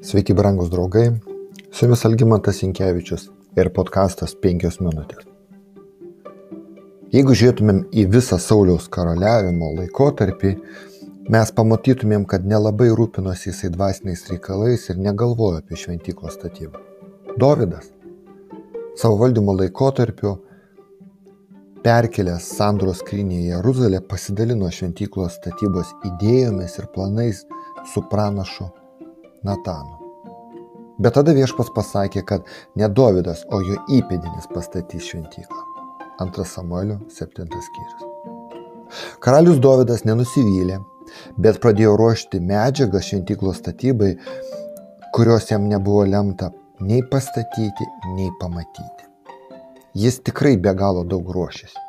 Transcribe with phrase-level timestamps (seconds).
[0.00, 1.10] Sveiki, brangus draugai.
[1.70, 3.24] Su jumis Algymantas Inkevičius
[3.58, 5.24] ir podkastas 5 minutės.
[7.10, 10.54] Jeigu žiūrėtumėm į visą Sauliaus karaliavimo laikotarpį,
[11.34, 16.78] mes pamatytumėm, kad nelabai rūpinosi jisai dvasiniais reikalais ir negalvojo apie šventyklos statybą.
[17.34, 17.90] Dovydas
[18.94, 20.36] savo valdymo laikotarpiu
[21.82, 27.48] perkelęs Sandros skrynį į Jeruzalę pasidalino šventyklos statybos idėjomis ir planais
[27.94, 28.70] su pranašu
[29.46, 29.98] Natanu.
[30.98, 32.46] Bet tada viešpas pasakė, kad
[32.76, 35.64] ne Dovydas, o jo įpėdinis pastatys šventyklą.
[36.18, 38.06] Antras Samuelio 7 skyrius.
[39.22, 40.80] Karalius Dovydas nenusivylė,
[41.38, 44.16] bet pradėjo ruošti medžiagą šventyklos statybai,
[45.14, 49.06] kurios jam nebuvo lemta nei pastatyti, nei pamatyti.
[49.94, 51.86] Jis tikrai be galo daug ruošėsi.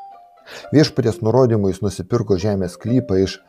[0.73, 3.39] Viešpatės nurodymų jis nusipirko žemės klypą iš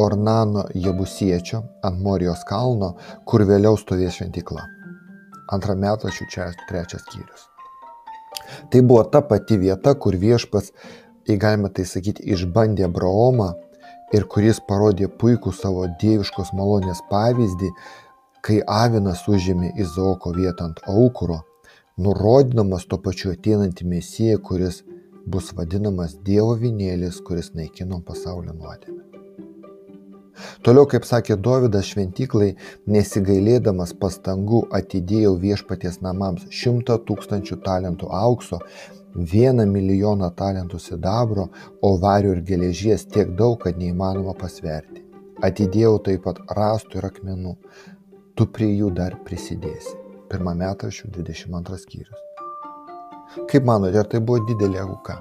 [0.00, 2.94] Ornano Jebusiečio ant Morijos kalno,
[3.28, 4.66] kur vėliau stovės šventykla.
[5.52, 7.48] Antrą metrašių čia trečias skyrius.
[8.70, 10.70] Tai buvo ta pati vieta, kur viešpas,
[11.28, 13.50] jei galima tai sakyti, išbandė Abraomą
[14.16, 17.70] ir kuris parodė puikų savo dieviškos malonės pavyzdį,
[18.46, 21.42] kai Avinas užėmė Izaoko vietą ant aukuro,
[22.00, 24.82] nurodydamas to pačiu ateinantį mesiją, kuris
[25.26, 29.09] bus vadinamas Dievo vinėlis, kuris naikino pasaulio nuodėmę.
[30.66, 32.54] Toliau, kaip sakė Dovydas šventyklai,
[32.90, 38.60] nesigailėdamas pastangų atidėjau viešpaties namams šimtą tūkstančių talentų aukso,
[39.14, 41.48] vieną milijoną talentų sidabro,
[41.82, 45.04] o vario ir geležies tiek daug, kad neįmanoma pasverti.
[45.42, 47.54] Atidėjau taip pat rastų ir akmenų.
[48.36, 49.96] Tu prie jų dar prisidėsi.
[50.30, 52.26] Pirmą metą šių 22 skyrius.
[53.50, 55.20] Kaip manote, ar tai buvo didelė auka?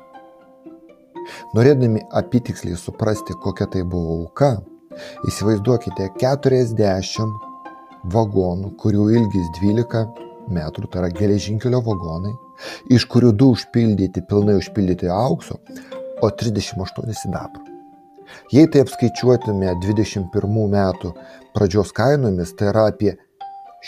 [1.53, 4.51] Norėdami apitiksliai suprasti, kokia tai buvo auka,
[5.29, 7.29] Įsivaizduokite 40
[8.13, 10.05] vagonų, kurių ilgis 12
[10.49, 12.33] metrų, tai yra geležinkelio vagonai,
[12.93, 15.55] iš kurių du užpildyti, pilnai užpildyti aukso,
[16.21, 17.61] o 38 sidabro.
[18.53, 21.09] Jei tai apskaičiuotume 21 metų
[21.55, 23.11] pradžios kainomis, tai yra apie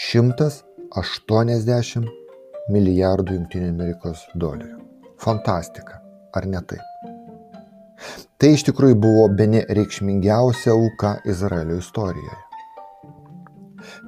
[0.09, 2.06] 180
[2.72, 3.31] milijardų
[3.68, 4.78] Amerikos dolerių.
[5.22, 5.94] Fantastika,
[6.34, 7.11] ar ne taip?
[8.42, 12.40] Tai iš tikrųjų buvo bene reikšmingiausia auka Izraelio istorijoje.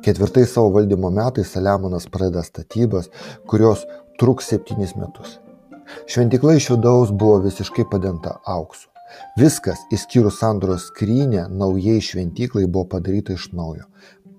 [0.06, 3.10] Ketvirtais savo valdymo metais Saliamonas pradeda statybas,
[3.50, 3.86] kurios
[4.20, 5.40] truks septynis metus.
[6.08, 8.90] Šventikla iš vidaus buvo visiškai padengta auksu.
[9.38, 13.86] Viskas, išskyrus sandoros skrynę, naujai šventiklai buvo padaryta iš naujo.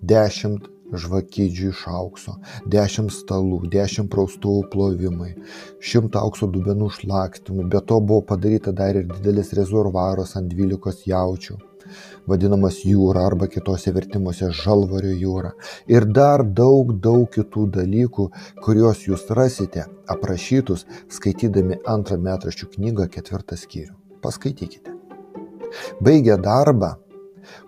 [0.02, 2.36] Dešimt žvakidžių iš aukso,
[2.70, 5.34] dešimt stalų, dešimt praustuvų plovimai,
[5.80, 11.60] šimtą aukso dubenų šlakstymų, be to buvo padaryta dar ir didelis rezervuaras ant dvylikos jaučių
[12.26, 15.52] vadinamas jūra arba kitose vertimuose žalvario jūra.
[15.90, 18.28] Ir dar daug, daug kitų dalykų,
[18.64, 23.92] kuriuos jūs rasite aprašytus skaitydami antrą metraščių knygą ketvirtą skyrių.
[24.24, 24.94] Paskaitykite.
[26.04, 26.94] Baigę darbą,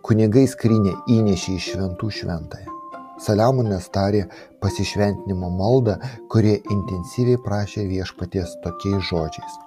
[0.07, 2.76] kunigai skrinė įnešė į šventų šventąją.
[3.23, 4.27] Saliamonas tarė
[4.61, 5.97] pasišventinimo maldą,
[6.33, 9.59] kurie intensyviai prašė viešpaties tokiais žodžiais.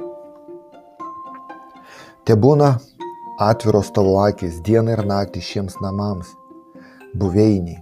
[2.26, 2.76] Te būna
[3.42, 6.36] atviros tavo akis dieną ir naktį šiems namams,
[7.18, 7.80] buveiniai,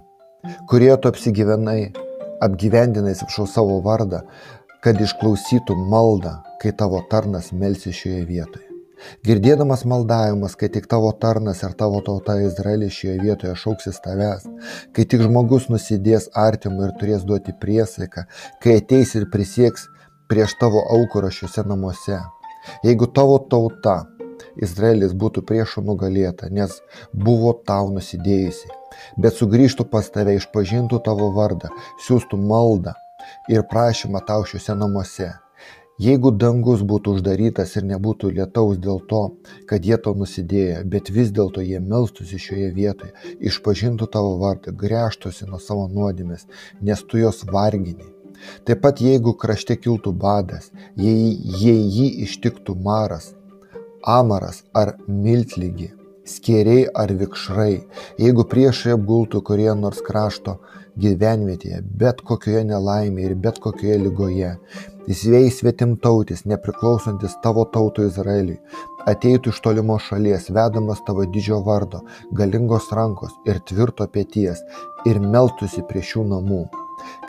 [0.70, 1.90] kurie tu apsigyvenai,
[2.46, 4.22] apgyvendinai, apšau savo vardą,
[4.84, 8.67] kad išklausytų maldą, kai tavo tarnas melsi šioje vietoje.
[9.26, 14.46] Girdėdamas maldavimas, kai tik tavo tarnas ir tavo tauta Izraelis šioje vietoje šauksis tavęs,
[14.94, 18.26] kai tik žmogus nusidės artimui ir turės duoti priesaiką,
[18.62, 19.88] kai ateis ir prisieks
[20.30, 22.20] prieš tavo aukurą šiuose namuose.
[22.84, 24.02] Jeigu tavo tauta
[24.58, 26.80] Izraelis būtų priešų nugalėta, nes
[27.12, 28.70] buvo tau nusidėjusi,
[29.16, 31.70] bet sugrįžtų pas tave, išpažintų tavo vardą,
[32.06, 32.96] siūstų maldą
[33.52, 35.32] ir prašymą tau šiuose namuose
[35.98, 39.22] Jeigu dangus būtų uždarytas ir nebūtų lietaus dėl to,
[39.66, 43.10] kad jie to nusidėjo, bet vis dėlto jie melstusi šioje vietoje,
[43.50, 46.44] išpažintų tavo vardą, grėžtųsi nuo savo nuodėmės,
[46.86, 48.06] nes tu jos vargini.
[48.62, 51.32] Taip pat jeigu krašte kiltų badas, jei,
[51.64, 53.32] jei jį ištiktų maras,
[54.06, 55.88] amaras ar miltlygi,
[56.22, 57.74] skėriai ar vikšrai,
[58.22, 60.60] jeigu priešai apgultų kurie nors krašto
[60.94, 64.52] gyvenvietėje, bet kokioje nelaimėje ir bet kokioje lygoje,
[65.08, 68.58] Įsivėjai svetimtautis, nepriklausantis tavo tautų Izraeliui,
[69.08, 72.02] ateitų iš tolimos šalies, vedamas tavo didžio vardo,
[72.40, 74.60] galingos rankos ir tvirto pėties
[75.08, 76.60] ir meltusi prie šių namų.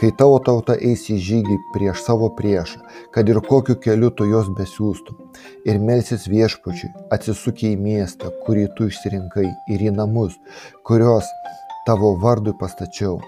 [0.02, 2.84] Kai tavo tauta eis į žygį prieš savo priešą,
[3.16, 5.16] kad ir kokiu keliu tu jos besiūstum,
[5.64, 10.36] ir melsis viešpačiui, atsisukiai į miestą, kurį tu išsirinkai, ir į namus,
[10.84, 11.32] kurios
[11.88, 13.22] tavo vardui pastačiau.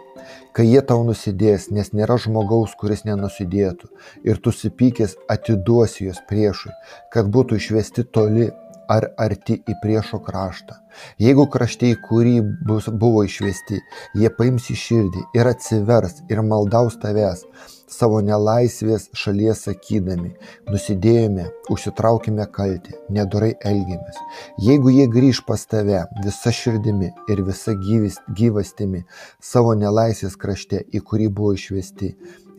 [0.55, 3.87] Kai jie tau nusidės, nes nėra žmogaus, kuris nenusidėtų,
[4.27, 6.73] ir tu supykęs atiduosi juos priešui,
[7.13, 8.49] kad būtų išvesti toli
[8.91, 10.77] ar arti į priešo kraštą.
[11.21, 13.79] Jeigu krašte, į kurį bus, buvo išvesti,
[14.19, 17.45] jie paims į širdį ir atsivers ir maldaus tavęs
[17.91, 20.31] savo nelaisvės šalies sakydami,
[20.71, 24.19] nusidėjome, užsitraukime kaltį, nedorai elgiamės.
[24.63, 29.03] Jeigu jie grįž pas tave visa širdimi ir visa gyvastimi
[29.51, 32.15] savo nelaisvės krašte, į kurį buvo išvesti,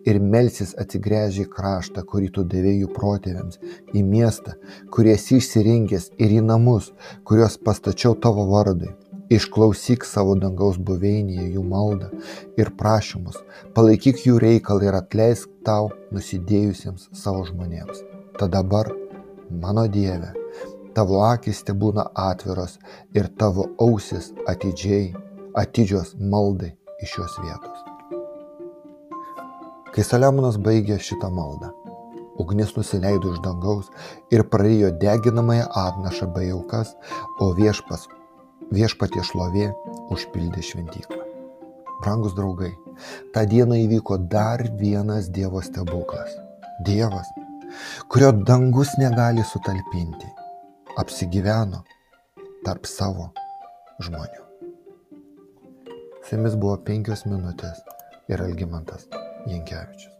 [0.09, 3.61] ir melsis atsigręžę į kraštą, kurį tu davėjai jų protėviams,
[3.95, 4.57] į miestą,
[4.95, 6.91] kurį esi išsirinkęs ir į namus,
[7.29, 8.93] kuriuos pastačiau tavo vardui.
[9.33, 12.11] Išklausyk savo dangaus buveinėje jų maldą
[12.61, 13.39] ir prašymus,
[13.77, 18.03] palaikyk jų reikalą ir atleisk tau nusidėjusiems savo žmonėms.
[18.37, 18.91] Tad dabar,
[19.49, 20.35] mano Dieve,
[20.97, 22.77] tavo akis te būna atviros
[23.17, 25.15] ir tavo ausis atidžiai,
[25.57, 27.92] atidžios maldai iš šios vietos.
[29.93, 31.69] Kai Saliamonas baigė šitą maldą,
[32.41, 33.91] ugnis nusileido iš dangaus
[34.33, 36.94] ir prarijo deginamąją atnašą bei aukas,
[37.44, 38.06] o viešpas,
[38.73, 39.67] viešpatie šlovė
[40.15, 41.19] užpildė šventyklą.
[42.00, 42.71] Brangus draugai,
[43.35, 46.33] tą dieną įvyko dar vienas Dievo stebuklas.
[46.89, 47.29] Dievas,
[48.09, 50.31] kurio dangus negali sutalpinti,
[51.05, 51.83] apsigyveno
[52.65, 53.29] tarp savo
[54.00, 54.41] žmonių.
[56.23, 57.85] Su jumis buvo penkios minutės
[58.33, 59.11] ir Algymantas
[59.47, 60.12] Yankiewicz.